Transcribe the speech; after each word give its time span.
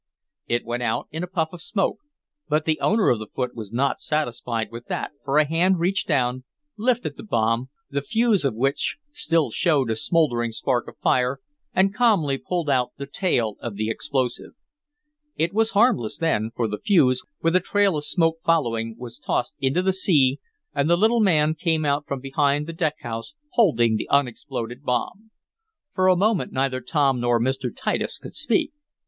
It 0.47 0.65
went 0.65 0.81
out 0.81 1.07
in 1.11 1.21
a 1.21 1.27
puff 1.27 1.49
of 1.53 1.61
smoke, 1.61 1.99
but 2.49 2.65
the 2.65 2.79
owner 2.79 3.09
of 3.09 3.19
the 3.19 3.27
foot 3.27 3.53
was 3.55 3.71
not 3.71 4.01
satisfied 4.01 4.69
with 4.71 4.87
that 4.87 5.11
for 5.23 5.37
a 5.37 5.45
hand 5.45 5.77
reached 5.77 6.07
down, 6.07 6.43
lifted 6.75 7.17
the 7.17 7.23
bomb, 7.23 7.69
the 7.91 8.01
fuse 8.01 8.43
of 8.43 8.55
which 8.55 8.97
still 9.11 9.51
showed 9.51 9.91
a 9.91 9.95
smouldering 9.95 10.53
spark 10.53 10.87
of 10.87 10.97
fire, 10.97 11.37
and 11.71 11.93
calmly 11.93 12.39
pulled 12.39 12.67
out 12.67 12.93
the 12.97 13.05
"tail" 13.05 13.57
of 13.61 13.75
the 13.75 13.91
explosive. 13.91 14.53
It 15.35 15.53
was 15.53 15.73
harmless 15.73 16.17
then, 16.17 16.49
for 16.55 16.67
the 16.67 16.79
fuse, 16.79 17.21
with 17.43 17.55
a 17.55 17.59
trail 17.59 17.95
of 17.95 18.03
smoke 18.03 18.37
following, 18.43 18.95
was 18.97 19.19
tossed 19.19 19.53
into 19.59 19.83
the 19.83 19.93
sea, 19.93 20.39
and 20.73 20.89
the 20.89 20.97
little 20.97 21.19
man 21.21 21.53
came 21.53 21.85
out 21.85 22.07
from 22.07 22.19
behind 22.21 22.65
the 22.65 22.73
deck 22.73 22.95
house, 23.01 23.35
holding 23.49 23.97
the 23.97 24.09
unexploded 24.09 24.81
bomb. 24.81 25.29
For 25.93 26.07
a 26.07 26.15
moment 26.17 26.51
neither 26.51 26.81
Tom 26.81 27.19
nor 27.19 27.39
Mr. 27.39 27.69
Titus 27.71 28.17
could 28.17 28.33
speak. 28.33 28.71